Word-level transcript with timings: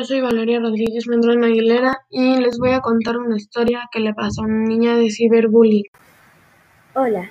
yo 0.00 0.06
soy 0.06 0.22
Valeria 0.22 0.60
Rodríguez 0.60 1.06
Mendrón 1.08 1.44
Aguilera 1.44 1.98
y 2.08 2.38
les 2.38 2.56
voy 2.56 2.70
a 2.70 2.80
contar 2.80 3.18
una 3.18 3.36
historia 3.36 3.86
que 3.92 4.00
le 4.00 4.14
pasó 4.14 4.40
a 4.40 4.46
una 4.46 4.64
niña 4.64 4.96
de 4.96 5.10
ciberbullying. 5.10 5.84
Hola, 6.94 7.30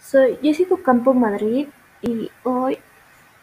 soy 0.00 0.38
Jessica 0.40 0.76
Campo 0.84 1.14
Madrid 1.14 1.66
y 2.00 2.30
hoy 2.44 2.78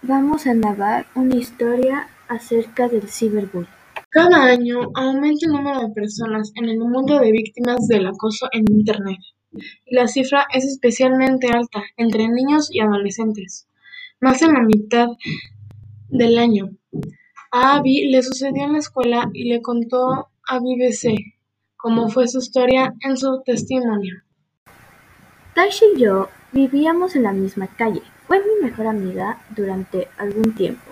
vamos 0.02 0.48
a 0.48 0.54
narrar 0.54 1.08
una 1.14 1.36
historia 1.36 2.08
acerca 2.30 2.88
del 2.88 3.10
ciberbullying. 3.10 3.68
Cada 4.12 4.46
año 4.46 4.80
aumenta 4.96 5.46
el 5.46 5.52
número 5.52 5.82
de 5.82 5.94
personas 5.94 6.54
en 6.56 6.70
el 6.70 6.78
mundo 6.78 7.20
de 7.20 7.34
víctimas 7.34 7.86
del 7.90 8.08
acoso 8.08 8.48
en 8.54 8.64
Internet 8.72 9.20
y 9.86 9.94
la 9.94 10.08
cifra 10.08 10.46
es 10.54 10.64
especialmente 10.64 11.50
alta 11.50 11.84
entre 11.98 12.30
niños 12.30 12.70
y 12.72 12.80
adolescentes, 12.80 13.68
más 14.22 14.40
de 14.40 14.48
la 14.48 14.62
mitad 14.62 15.08
del 16.08 16.38
año. 16.38 16.70
A 17.50 17.78
Abby 17.78 18.10
le 18.12 18.22
sucedió 18.24 18.66
en 18.66 18.74
la 18.74 18.80
escuela 18.80 19.30
y 19.32 19.46
le 19.48 19.62
contó 19.62 20.28
a 20.50 20.60
BBC 20.60 21.16
cómo 21.78 22.10
fue 22.10 22.28
su 22.28 22.40
historia 22.40 22.94
en 23.00 23.16
su 23.16 23.42
testimonio. 23.46 24.16
Tasha 25.56 25.86
y 25.96 26.02
yo 26.02 26.28
vivíamos 26.52 27.16
en 27.16 27.24
la 27.24 27.32
misma 27.32 27.68
calle. 27.68 28.02
Fue 28.28 28.40
mi 28.40 28.68
mejor 28.68 28.88
amiga 28.88 29.40
durante 29.56 30.10
algún 30.18 30.56
tiempo, 30.56 30.92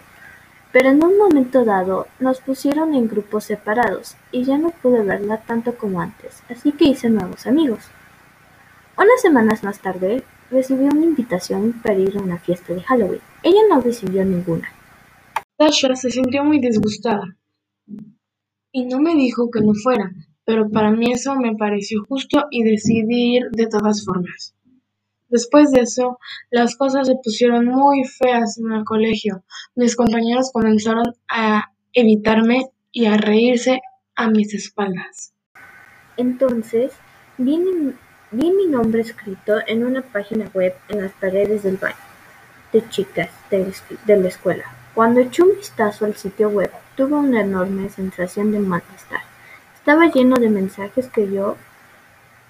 pero 0.71 0.91
en 0.91 1.03
un 1.03 1.17
momento 1.17 1.65
dado 1.65 2.07
nos 2.19 2.39
pusieron 2.39 2.93
en 2.93 3.09
grupos 3.09 3.43
separados 3.43 4.15
y 4.31 4.45
ya 4.45 4.57
no 4.57 4.69
pude 4.69 5.03
verla 5.03 5.41
tanto 5.41 5.77
como 5.77 5.99
antes, 5.99 6.41
así 6.49 6.71
que 6.71 6.85
hice 6.85 7.09
nuevos 7.09 7.47
amigos. 7.47 7.81
Unas 8.97 9.21
semanas 9.21 9.61
más 9.65 9.79
tarde 9.79 10.23
recibí 10.49 10.85
una 10.85 11.03
invitación 11.03 11.73
para 11.83 11.99
ir 11.99 12.17
a 12.17 12.21
una 12.21 12.37
fiesta 12.37 12.73
de 12.73 12.81
Halloween. 12.81 13.21
Ella 13.43 13.59
no 13.69 13.81
recibió 13.81 14.23
ninguna. 14.23 14.69
Tasha 15.57 15.95
se 15.95 16.11
sintió 16.11 16.43
muy 16.43 16.59
disgustada 16.59 17.37
y 18.73 18.85
no 18.85 18.99
me 18.99 19.15
dijo 19.15 19.49
que 19.49 19.61
no 19.61 19.73
fuera, 19.73 20.11
pero 20.43 20.69
para 20.69 20.91
mí 20.91 21.13
eso 21.13 21.33
me 21.35 21.55
pareció 21.55 22.03
justo 22.03 22.47
y 22.51 22.63
decidí 22.63 23.37
ir 23.37 23.51
de 23.51 23.67
todas 23.67 24.03
formas. 24.03 24.53
Después 25.29 25.71
de 25.71 25.81
eso, 25.81 26.19
las 26.51 26.75
cosas 26.75 27.07
se 27.07 27.15
pusieron 27.23 27.67
muy 27.67 28.03
feas 28.03 28.57
en 28.57 28.73
el 28.73 28.83
colegio. 28.83 29.45
Mis 29.75 29.95
compañeros 29.95 30.51
comenzaron 30.51 31.13
a 31.29 31.71
evitarme 31.93 32.69
y 32.91 33.05
a 33.05 33.15
reírse 33.15 33.81
a 34.15 34.29
mis 34.29 34.53
espaldas. 34.53 35.33
Entonces, 36.17 36.91
vi, 37.37 37.59
mi 38.31 38.67
nombre 38.67 39.01
escrito 39.01 39.55
en 39.67 39.85
una 39.85 40.01
página 40.01 40.51
web 40.53 40.73
en 40.89 41.01
las 41.01 41.13
paredes 41.13 41.63
del 41.63 41.77
baño 41.77 41.95
de 42.73 42.89
chicas 42.89 43.29
de 43.49 44.17
la 44.17 44.27
escuela. 44.27 44.74
Cuando 44.95 45.19
eché 45.19 45.43
un 45.43 45.57
vistazo 45.57 46.05
al 46.05 46.15
sitio 46.15 46.47
web, 46.47 46.71
tuve 46.95 47.15
una 47.15 47.41
enorme 47.41 47.89
sensación 47.89 48.53
de 48.53 48.59
malestar. 48.59 49.23
Estaba 49.75 50.05
lleno 50.05 50.37
de 50.37 50.49
mensajes 50.49 51.09
que 51.09 51.29
yo 51.29 51.57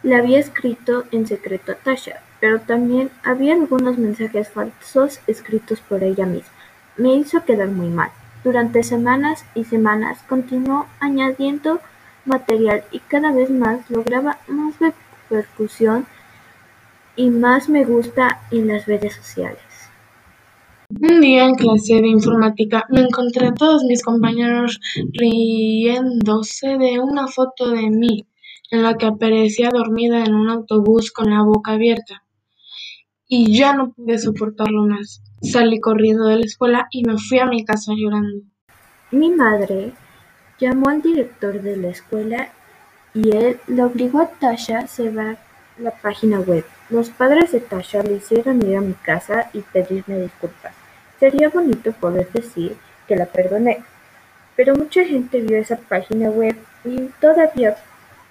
le 0.04 0.16
había 0.16 0.38
escrito 0.38 1.06
en 1.12 1.26
secreto 1.26 1.72
a 1.72 1.76
Tasha, 1.76 2.22
pero 2.40 2.62
también 2.62 3.10
había 3.24 3.56
algunos 3.56 3.98
mensajes 3.98 4.48
falsos 4.50 5.22
escritos 5.26 5.80
por 5.80 6.04
ella 6.04 6.28
misma. 6.28 6.54
Me 6.98 7.16
hizo 7.16 7.44
quedar 7.46 7.70
muy 7.70 7.90
mal. 7.90 8.12
Durante 8.44 8.84
semanas 8.84 9.44
y 9.56 9.64
semanas 9.64 10.20
continuó 10.30 10.86
añadiendo 11.00 11.82
material 12.26 12.84
y 12.92 13.00
cada 13.00 13.32
vez 13.32 13.50
más 13.50 13.90
lograba 13.90 14.38
más 14.48 14.76
repercusión 14.80 16.06
y 17.16 17.32
más 17.32 17.70
me 17.70 17.86
gusta 17.86 18.42
en 18.52 18.68
las 18.68 18.86
redes 18.86 19.16
sociales. 19.16 19.75
Un 21.02 21.20
día 21.20 21.44
en 21.44 21.56
clase 21.56 21.96
de 21.96 22.08
informática 22.08 22.86
me 22.90 23.02
encontré 23.02 23.48
a 23.48 23.54
todos 23.54 23.84
mis 23.84 24.02
compañeros 24.02 24.80
riéndose 25.12 26.78
de 26.78 27.00
una 27.00 27.28
foto 27.28 27.70
de 27.72 27.90
mí 27.90 28.26
en 28.72 28.84
la 28.84 28.96
que 28.96 29.06
aparecía 29.06 29.72
dormida 29.72 30.24
en 30.24 30.34
un 30.34 30.50
autobús 30.50 31.12
con 31.12 31.32
la 31.32 31.44
boca 31.44 31.74
abierta. 31.74 32.24
Y 33.28 33.58
ya 33.58 33.74
no 33.74 33.92
pude 33.92 34.18
soportarlo 34.18 34.86
más. 34.86 35.22
Salí 35.42 35.82
corriendo 35.82 36.28
de 36.28 36.38
la 36.38 36.46
escuela 36.46 36.88
y 36.92 37.04
me 37.04 37.18
fui 37.18 37.40
a 37.40 37.46
mi 37.46 37.66
casa 37.66 37.92
llorando. 37.94 38.46
Mi 39.12 39.32
madre 39.32 39.92
llamó 40.60 40.90
al 40.90 41.02
director 41.02 41.62
de 41.62 41.76
la 41.76 41.90
escuela 41.90 42.54
y 43.14 43.36
él 43.36 43.60
le 43.68 43.84
obligó 43.84 44.22
a 44.22 44.30
Tasha 44.30 44.80
a 44.80 44.88
cerrar 44.88 45.40
la 45.78 45.92
página 45.92 46.40
web. 46.40 46.64
Los 46.90 47.10
padres 47.10 47.52
de 47.52 47.60
Tasha 47.60 48.02
le 48.02 48.16
hicieron 48.16 48.66
ir 48.66 48.78
a 48.78 48.82
mi 48.82 48.94
casa 48.94 49.50
y 49.52 49.60
pedirme 49.60 50.22
disculpas. 50.22 50.85
Sería 51.26 51.50
bonito 51.50 51.92
poder 51.92 52.32
decir 52.34 52.78
que 53.08 53.16
la 53.16 53.26
perdoné, 53.26 53.84
pero 54.56 54.76
mucha 54.76 55.04
gente 55.04 55.42
vio 55.42 55.58
esa 55.58 55.76
página 55.76 56.30
web 56.30 56.56
y 56.84 57.08
todavía 57.20 57.78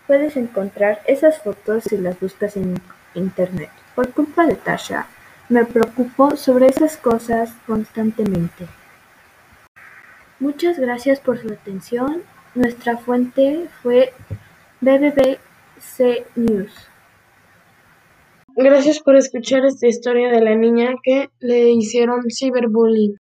puedes 0.06 0.36
encontrar 0.36 1.02
esas 1.04 1.40
fotos 1.40 1.82
si 1.82 1.96
las 1.96 2.20
buscas 2.20 2.56
en 2.56 2.80
internet. 3.16 3.70
Por 3.96 4.12
culpa 4.12 4.46
de 4.46 4.54
Tasha, 4.54 5.08
me 5.48 5.64
preocupo 5.64 6.36
sobre 6.36 6.68
esas 6.68 6.96
cosas 6.96 7.50
constantemente. 7.66 8.68
Muchas 10.38 10.78
gracias 10.78 11.18
por 11.18 11.42
su 11.42 11.48
atención. 11.48 12.22
Nuestra 12.54 12.96
fuente 12.96 13.66
fue 13.82 14.12
BBC 14.80 16.28
News. 16.36 16.70
Gracias 18.56 19.00
por 19.00 19.16
escuchar 19.16 19.64
esta 19.64 19.88
historia 19.88 20.30
de 20.30 20.40
la 20.40 20.54
niña 20.54 20.94
que 21.02 21.28
le 21.40 21.70
hicieron 21.70 22.22
ciberbullying. 22.30 23.16